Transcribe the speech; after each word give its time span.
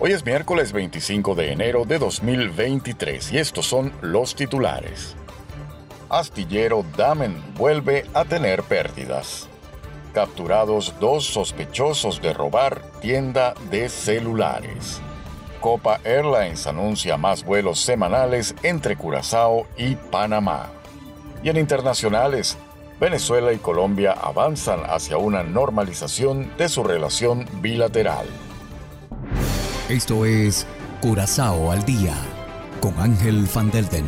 Hoy 0.00 0.10
es 0.10 0.24
miércoles 0.24 0.72
25 0.72 1.36
de 1.36 1.52
enero 1.52 1.84
de 1.84 2.00
2023 2.00 3.32
y 3.32 3.38
estos 3.38 3.64
son 3.66 3.92
los 4.02 4.34
titulares. 4.34 5.14
Astillero 6.10 6.84
Damen 6.96 7.40
vuelve 7.56 8.04
a 8.12 8.24
tener 8.24 8.64
pérdidas. 8.64 9.48
Capturados 10.12 10.94
dos 10.98 11.24
sospechosos 11.24 12.20
de 12.20 12.34
robar 12.34 12.82
tienda 13.00 13.54
de 13.70 13.88
celulares. 13.88 15.00
Copa 15.60 16.00
Airlines 16.02 16.66
anuncia 16.66 17.16
más 17.16 17.44
vuelos 17.44 17.78
semanales 17.78 18.56
entre 18.64 18.96
Curazao 18.96 19.68
y 19.76 19.94
Panamá. 19.94 20.70
Y 21.44 21.50
en 21.50 21.56
internacionales, 21.56 22.58
Venezuela 22.98 23.52
y 23.52 23.58
Colombia 23.58 24.12
avanzan 24.12 24.80
hacia 24.88 25.18
una 25.18 25.44
normalización 25.44 26.50
de 26.58 26.68
su 26.68 26.82
relación 26.82 27.46
bilateral. 27.62 28.26
Esto 29.90 30.24
es 30.24 30.66
Curazao 31.02 31.70
al 31.70 31.84
día 31.84 32.14
con 32.80 32.98
Ángel 32.98 33.46
Van 33.54 33.70
Delden. 33.70 34.06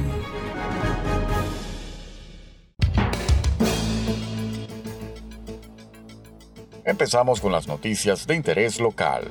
Empezamos 6.83 7.43
con 7.43 7.53
las 7.53 7.69
noticias 7.69 8.27
de 8.27 8.37
interés 8.37 8.81
local. 8.81 9.31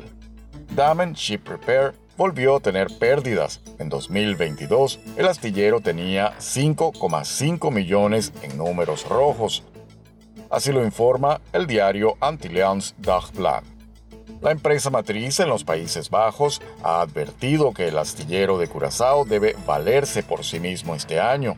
Damen 0.75 1.13
Ship 1.13 1.41
Repair 1.47 1.95
volvió 2.16 2.57
a 2.57 2.59
tener 2.59 2.95
pérdidas. 2.99 3.61
En 3.79 3.89
2022, 3.89 4.99
el 5.17 5.27
astillero 5.27 5.81
tenía 5.81 6.38
5,5 6.38 7.71
millones 7.71 8.31
en 8.43 8.55
números 8.55 9.09
rojos. 9.09 9.63
Así 10.51 10.71
lo 10.71 10.85
informa 10.85 11.41
el 11.53 11.66
diario 11.66 12.17
Antillians 12.21 12.93
Dagblad. 12.99 13.63
La 14.41 14.51
empresa 14.51 14.89
matriz 14.89 15.39
en 15.39 15.49
los 15.49 15.63
Países 15.63 16.09
Bajos 16.09 16.61
ha 16.83 17.01
advertido 17.01 17.73
que 17.73 17.87
el 17.87 17.97
astillero 17.97 18.57
de 18.57 18.67
Curazao 18.67 19.25
debe 19.25 19.55
valerse 19.65 20.23
por 20.23 20.43
sí 20.43 20.59
mismo 20.59 20.95
este 20.95 21.19
año. 21.19 21.57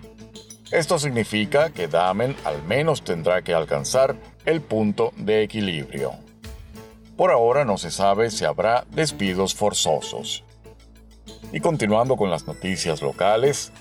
Esto 0.72 1.00
significa 1.00 1.70
que 1.70 1.88
Damen 1.88 2.36
al 2.44 2.62
menos 2.64 3.02
tendrá 3.02 3.42
que 3.42 3.54
alcanzar 3.54 4.16
el 4.46 4.62
punto 4.62 5.14
de 5.18 5.44
equilibrio. 5.44 6.14
Por 7.16 7.32
ahora 7.32 7.66
no 7.66 7.78
se 7.78 7.90
sabe 7.90 8.30
si 8.32 8.46
habrá 8.46 8.86
despidos 8.92 9.56
forzosos. 9.56 10.44
Y 11.52 11.62
continuando 11.62 12.16
con 12.16 12.30
las 12.30 12.46
noticias 12.46 13.02
locales, 13.02 13.72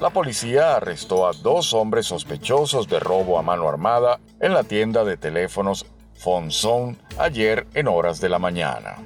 la 0.00 0.10
policía 0.10 0.76
arrestó 0.76 1.26
a 1.26 1.32
dos 1.32 1.72
hombres 1.72 2.06
sospechosos 2.06 2.86
de 2.86 3.00
robo 3.00 3.38
a 3.38 3.42
mano 3.42 3.66
armada 3.68 4.20
en 4.40 4.52
la 4.52 4.62
tienda 4.62 5.04
de 5.04 5.16
teléfonos 5.16 5.86
Fonzón 6.18 6.98
ayer 7.18 7.66
en 7.74 7.88
horas 7.88 8.20
de 8.20 8.28
la 8.28 8.38
mañana. 8.38 8.96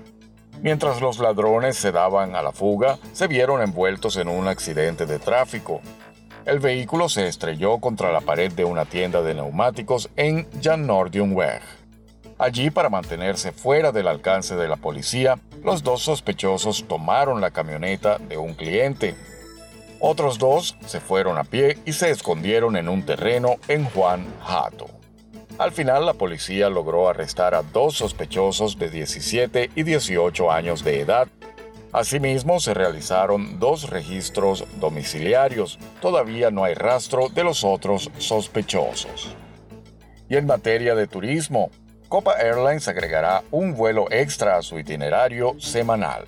Mientras 0.63 1.01
los 1.01 1.19
ladrones 1.19 1.77
se 1.77 1.91
daban 1.91 2.37
a 2.37 2.43
la 2.43 2.53
fuga, 2.53 2.99
se 3.13 3.27
vieron 3.27 3.63
envueltos 3.63 4.17
en 4.17 4.29
un 4.29 4.47
accidente 4.47 5.07
de 5.07 5.19
tráfico. 5.19 5.81
El 6.45 6.59
vehículo 6.59 7.09
se 7.09 7.27
estrelló 7.27 7.79
contra 7.79 8.13
la 8.13 8.21
pared 8.21 8.53
de 8.53 8.65
una 8.65 8.85
tienda 8.85 9.23
de 9.23 9.35
neumáticos 9.35 10.11
en 10.17 10.47
Jan 10.63 10.89
Weg. 10.91 11.63
Allí, 12.39 12.71
para 12.71 12.89
mantenerse 12.89 13.53
fuera 13.53 13.93
del 13.93 14.09
alcance 14.09 14.57
de 14.57 14.69
la 14.69 14.77
policía, 14.77 15.39
los 15.63 15.83
dos 15.83 16.03
sospechosos 16.03 16.87
tomaron 16.89 17.41
la 17.41 17.51
camioneta 17.51 18.19
de 18.19 18.39
un 18.39 18.55
cliente. 18.55 19.15
Otros 19.99 20.39
dos 20.39 20.77
se 20.87 21.01
fueron 21.01 21.37
a 21.37 21.45
pie 21.45 21.79
y 21.85 21.93
se 21.93 22.11
escondieron 22.11 22.77
en 22.77 22.89
un 22.89 23.05
terreno 23.05 23.57
en 23.69 23.85
Juan 23.85 24.27
Jato. 24.43 25.00
Al 25.61 25.73
final 25.73 26.07
la 26.07 26.15
policía 26.15 26.71
logró 26.71 27.07
arrestar 27.07 27.55
a 27.55 27.61
dos 27.61 27.99
sospechosos 27.99 28.79
de 28.79 28.89
17 28.89 29.73
y 29.75 29.83
18 29.83 30.51
años 30.51 30.83
de 30.85 31.01
edad. 31.01 31.29
Asimismo 31.93 32.61
se 32.61 32.73
realizaron 32.73 33.61
dos 33.61 33.91
registros 33.91 34.65
domiciliarios. 34.81 35.79
Todavía 36.01 36.51
no 36.51 36.65
hay 36.65 36.73
rastro 36.73 37.29
de 37.29 37.45
los 37.45 37.63
otros 37.63 38.11
sospechosos. 38.17 39.37
Y 40.31 40.37
en 40.37 40.47
materia 40.47 40.95
de 40.95 41.07
turismo, 41.07 41.71
Copa 42.09 42.41
Airlines 42.41 42.89
agregará 42.89 43.43
un 43.51 43.75
vuelo 43.75 44.11
extra 44.11 44.57
a 44.57 44.63
su 44.63 44.79
itinerario 44.79 45.61
semanal. 45.61 46.25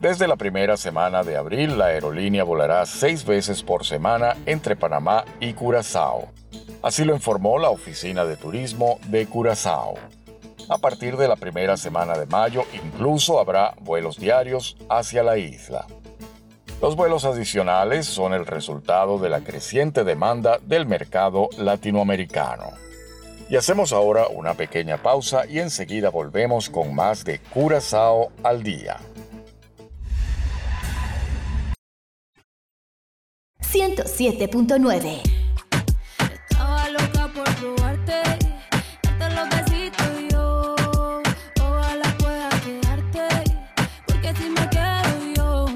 Desde 0.00 0.28
la 0.28 0.36
primera 0.36 0.76
semana 0.76 1.22
de 1.22 1.38
abril, 1.38 1.78
la 1.78 1.86
aerolínea 1.86 2.44
volará 2.44 2.84
seis 2.84 3.24
veces 3.24 3.62
por 3.62 3.86
semana 3.86 4.36
entre 4.44 4.76
Panamá 4.76 5.24
y 5.40 5.54
Curazao. 5.54 6.28
Así 6.82 7.02
lo 7.02 7.14
informó 7.14 7.58
la 7.58 7.70
Oficina 7.70 8.26
de 8.26 8.36
Turismo 8.36 8.98
de 9.08 9.26
Curazao. 9.26 9.94
A 10.68 10.76
partir 10.76 11.16
de 11.16 11.28
la 11.28 11.36
primera 11.36 11.78
semana 11.78 12.12
de 12.18 12.26
mayo, 12.26 12.64
incluso 12.74 13.40
habrá 13.40 13.74
vuelos 13.80 14.18
diarios 14.18 14.76
hacia 14.90 15.22
la 15.22 15.38
isla. 15.38 15.86
Los 16.82 16.94
vuelos 16.94 17.24
adicionales 17.24 18.04
son 18.04 18.34
el 18.34 18.44
resultado 18.44 19.18
de 19.18 19.30
la 19.30 19.40
creciente 19.40 20.04
demanda 20.04 20.58
del 20.60 20.84
mercado 20.84 21.48
latinoamericano. 21.56 22.72
Y 23.48 23.56
hacemos 23.56 23.94
ahora 23.94 24.26
una 24.28 24.52
pequeña 24.52 24.98
pausa 24.98 25.46
y 25.46 25.58
enseguida 25.58 26.10
volvemos 26.10 26.68
con 26.68 26.94
más 26.94 27.24
de 27.24 27.38
Curazao 27.38 28.30
al 28.42 28.62
día. 28.62 28.98
107.9 33.76 35.20
Estaba 36.48 36.88
loca 36.88 37.28
por 37.34 37.44
probarte, 37.56 38.22
hasta 39.06 39.28
los 39.28 39.48
besitos 39.50 40.06
y 40.18 40.32
yo. 40.32 40.74
Ojalá 41.60 42.16
pueda 42.16 42.48
quedarte, 42.64 43.28
porque 44.06 44.32
si 44.34 44.48
me 44.48 44.70
quedo 44.70 45.34
yo. 45.36 45.66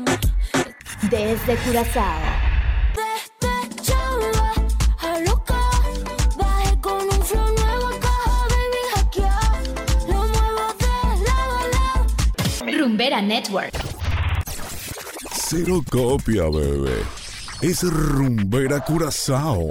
Desde 1.11 1.57
Curazao 1.57 2.21
Rumbera 12.79 13.21
Network. 13.21 13.75
Cero 15.35 15.83
copia, 15.91 16.45
bebé. 16.45 17.20
Es 17.63 17.83
Rumbera 17.83 18.81
Curazao. 18.81 19.69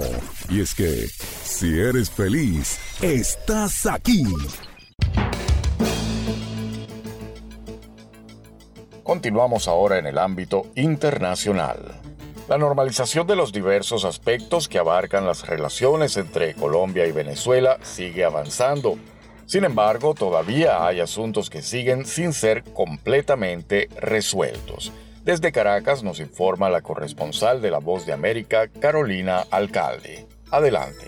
Y 0.48 0.60
es 0.60 0.74
que, 0.74 1.08
si 1.08 1.78
eres 1.80 2.10
feliz, 2.10 2.78
estás 3.02 3.86
aquí. 3.86 4.24
Continuamos 9.02 9.66
ahora 9.66 9.98
en 9.98 10.06
el 10.06 10.18
ámbito 10.18 10.66
internacional. 10.76 12.00
La 12.48 12.58
normalización 12.58 13.26
de 13.26 13.36
los 13.36 13.52
diversos 13.52 14.04
aspectos 14.04 14.68
que 14.68 14.78
abarcan 14.78 15.26
las 15.26 15.46
relaciones 15.46 16.16
entre 16.16 16.54
Colombia 16.54 17.06
y 17.06 17.12
Venezuela 17.12 17.78
sigue 17.82 18.24
avanzando 18.24 18.98
sin 19.50 19.64
embargo, 19.64 20.14
todavía 20.14 20.86
hay 20.86 21.00
asuntos 21.00 21.50
que 21.50 21.60
siguen 21.60 22.06
sin 22.06 22.32
ser 22.32 22.62
completamente 22.62 23.88
resueltos. 23.96 24.92
Desde 25.30 25.52
Caracas 25.52 26.02
nos 26.02 26.18
informa 26.18 26.70
la 26.70 26.82
corresponsal 26.82 27.62
de 27.62 27.70
La 27.70 27.78
Voz 27.78 28.04
de 28.04 28.12
América, 28.12 28.66
Carolina 28.66 29.44
Alcalde. 29.52 30.26
Adelante. 30.50 31.04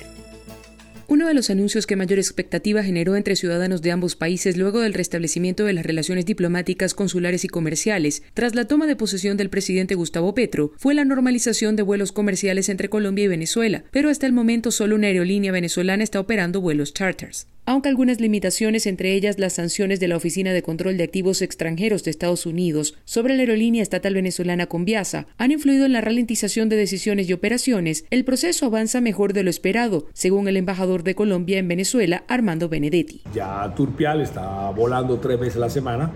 Uno 1.09 1.27
de 1.27 1.35
los 1.35 1.51
anuncios 1.51 1.89
que 1.89 1.97
mayor 1.97 2.21
expectativa 2.21 2.85
generó 2.85 3.17
entre 3.17 3.35
ciudadanos 3.35 3.83
de 3.83 3.91
ambos 3.91 4.15
países 4.15 4.57
luego 4.57 4.79
del 4.79 4.95
restablecimiento 4.95 5.65
de 5.65 5.73
las 5.73 5.85
relaciones 5.85 6.25
diplomáticas, 6.25 6.95
consulares 6.95 7.45
y 7.45 7.49
comerciales, 7.49 8.23
tras 8.33 8.55
la 8.55 8.69
toma 8.69 8.87
de 8.87 8.95
posesión 8.95 9.37
del 9.37 9.51
presidente 9.51 9.97
Gustavo 9.97 10.35
Petro, 10.35 10.71
fue 10.77 10.95
la 10.95 11.05
normalización 11.05 11.75
de 11.75 11.83
vuelos 11.83 12.13
comerciales 12.13 12.69
entre 12.69 12.89
Colombia 12.89 13.25
y 13.25 13.29
Venezuela, 13.29 13.83
pero 13.91 14.09
hasta 14.09 14.27
el 14.27 14.33
momento 14.33 14.71
solo 14.71 14.95
una 14.95 15.09
aerolínea 15.09 15.51
venezolana 15.51 16.05
está 16.05 16.21
operando 16.21 16.61
vuelos 16.61 16.95
charters 16.95 17.49
aunque 17.65 17.89
algunas 17.89 18.21
limitaciones, 18.21 18.87
entre 18.87 19.15
ellas 19.15 19.39
las 19.39 19.55
sanciones 19.55 20.01
de 20.01 20.09
la 20.09 20.17
Oficina 20.17 20.53
de 20.53 20.63
Control 20.63 20.97
de 20.97 21.05
Activos 21.05 21.43
Extranjeros 21.43 22.05
de 22.05 22.11
Estados 22.11 22.47
Unidos 22.47 22.97
sobre 23.05 23.35
la 23.35 23.41
aerolínea 23.41 23.83
estatal 23.83 24.15
venezolana 24.15 24.67
Conviasa, 24.67 25.27
han 25.39 25.53
influido 25.53 25.87
en 25.87 25.93
la 25.93 26.01
ralentización 26.01 26.69
de 26.69 26.77
decisiones 26.77 27.29
y 27.29 27.33
operaciones, 27.33 28.05
el 28.11 28.25
proceso 28.25 28.67
avanza 28.67 29.01
mejor 29.01 29.33
de 29.33 29.43
lo 29.43 29.51
esperado, 29.51 30.07
según 30.13 30.49
el 30.49 30.57
embajador 30.57 31.03
de 31.03 31.15
Colombia 31.15 31.59
en 31.59 31.69
Venezuela, 31.69 32.25
Armando 32.29 32.69
Benedetti. 32.69 33.23
Ya 33.35 33.73
Turpial 33.75 34.21
está 34.21 34.71
volando 34.71 35.19
tres 35.19 35.39
veces 35.39 35.57
a 35.57 35.61
la 35.61 35.71
semana 35.71 36.13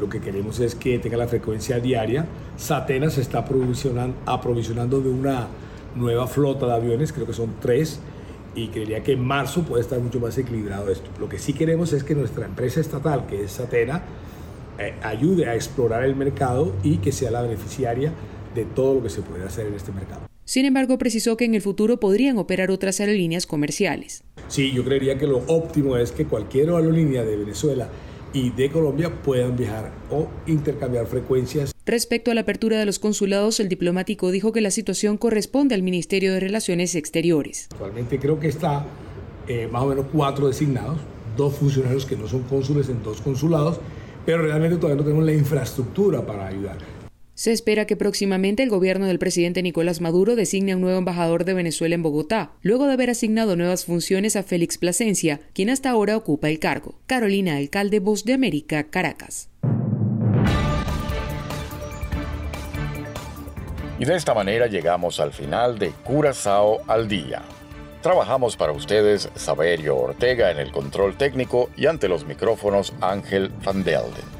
lo 0.00 0.08
que 0.08 0.20
queremos 0.20 0.58
es 0.60 0.74
que 0.74 0.98
tenga 0.98 1.18
la 1.18 1.28
frecuencia 1.28 1.78
diaria. 1.78 2.24
Satena 2.56 3.10
se 3.10 3.20
está 3.20 3.44
aprovisionando 4.24 5.00
de 5.00 5.10
una 5.10 5.48
nueva 5.94 6.26
flota 6.26 6.66
de 6.66 6.72
aviones, 6.72 7.12
creo 7.12 7.26
que 7.26 7.34
son 7.34 7.56
tres, 7.60 8.00
y 8.54 8.68
creería 8.68 9.02
que 9.02 9.12
en 9.12 9.24
marzo 9.24 9.62
puede 9.62 9.82
estar 9.82 9.98
mucho 10.00 10.20
más 10.20 10.36
equilibrado 10.38 10.90
esto. 10.90 11.10
Lo 11.18 11.28
que 11.28 11.38
sí 11.38 11.52
queremos 11.52 11.92
es 11.92 12.04
que 12.04 12.14
nuestra 12.14 12.46
empresa 12.46 12.80
estatal, 12.80 13.26
que 13.26 13.44
es 13.44 13.52
Satena, 13.52 14.02
eh, 14.78 14.94
ayude 15.02 15.46
a 15.46 15.54
explorar 15.54 16.04
el 16.04 16.16
mercado 16.16 16.74
y 16.82 16.98
que 16.98 17.12
sea 17.12 17.30
la 17.30 17.42
beneficiaria 17.42 18.12
de 18.54 18.64
todo 18.64 18.94
lo 18.94 19.02
que 19.02 19.10
se 19.10 19.22
puede 19.22 19.44
hacer 19.44 19.66
en 19.66 19.74
este 19.74 19.92
mercado. 19.92 20.22
Sin 20.44 20.64
embargo, 20.64 20.98
precisó 20.98 21.36
que 21.36 21.44
en 21.44 21.54
el 21.54 21.62
futuro 21.62 22.00
podrían 22.00 22.36
operar 22.38 22.72
otras 22.72 22.98
aerolíneas 22.98 23.46
comerciales. 23.46 24.24
Sí, 24.48 24.72
yo 24.72 24.84
creería 24.84 25.16
que 25.16 25.28
lo 25.28 25.44
óptimo 25.46 25.96
es 25.96 26.10
que 26.10 26.24
cualquier 26.24 26.70
aerolínea 26.70 27.22
de 27.22 27.36
Venezuela 27.36 27.88
y 28.32 28.50
de 28.50 28.70
Colombia 28.70 29.22
puedan 29.22 29.56
viajar 29.56 29.92
o 30.10 30.28
intercambiar 30.46 31.06
frecuencias. 31.06 31.72
Respecto 31.86 32.30
a 32.30 32.34
la 32.34 32.42
apertura 32.42 32.78
de 32.78 32.86
los 32.86 32.98
consulados, 32.98 33.58
el 33.60 33.68
diplomático 33.68 34.30
dijo 34.30 34.52
que 34.52 34.60
la 34.60 34.70
situación 34.70 35.16
corresponde 35.16 35.74
al 35.74 35.82
Ministerio 35.82 36.32
de 36.32 36.40
Relaciones 36.40 36.94
Exteriores. 36.94 37.68
Actualmente 37.72 38.18
creo 38.18 38.38
que 38.38 38.48
está 38.48 38.86
eh, 39.48 39.68
más 39.70 39.82
o 39.82 39.86
menos 39.86 40.06
cuatro 40.12 40.46
designados, 40.46 40.98
dos 41.36 41.54
funcionarios 41.54 42.06
que 42.06 42.16
no 42.16 42.28
son 42.28 42.42
cónsules 42.44 42.88
en 42.88 43.02
dos 43.02 43.20
consulados, 43.20 43.80
pero 44.24 44.42
realmente 44.42 44.76
todavía 44.76 44.96
no 44.96 45.04
tenemos 45.04 45.24
la 45.24 45.32
infraestructura 45.32 46.24
para 46.24 46.46
ayudar. 46.46 46.78
Se 47.34 47.52
espera 47.52 47.86
que 47.86 47.96
próximamente 47.96 48.62
el 48.62 48.68
gobierno 48.68 49.06
del 49.06 49.18
presidente 49.18 49.62
Nicolás 49.62 50.00
Maduro 50.00 50.36
designe 50.36 50.74
un 50.74 50.80
nuevo 50.80 50.98
embajador 50.98 51.44
de 51.44 51.54
Venezuela 51.54 51.94
en 51.94 52.02
Bogotá, 52.02 52.52
luego 52.62 52.86
de 52.86 52.92
haber 52.92 53.10
asignado 53.10 53.56
nuevas 53.56 53.84
funciones 53.84 54.36
a 54.36 54.42
Félix 54.42 54.78
Plasencia, 54.78 55.40
quien 55.54 55.70
hasta 55.70 55.90
ahora 55.90 56.16
ocupa 56.16 56.48
el 56.48 56.58
cargo. 56.58 56.98
Carolina 57.06 57.56
Alcalde, 57.56 58.00
Voz 58.00 58.24
de 58.24 58.34
América, 58.34 58.84
Caracas. 58.84 59.48
Y 63.98 64.06
de 64.06 64.16
esta 64.16 64.32
manera 64.32 64.66
llegamos 64.66 65.20
al 65.20 65.32
final 65.32 65.78
de 65.78 65.90
Curazao 65.90 66.80
al 66.86 67.06
Día. 67.06 67.42
Trabajamos 68.00 68.56
para 68.56 68.72
ustedes 68.72 69.28
Saberio 69.34 69.96
Ortega 69.96 70.50
en 70.50 70.58
el 70.58 70.72
control 70.72 71.18
técnico 71.18 71.68
y 71.76 71.84
ante 71.84 72.08
los 72.08 72.24
micrófonos 72.24 72.94
Ángel 73.02 73.50
Van 73.62 73.84
Delden. 73.84 74.39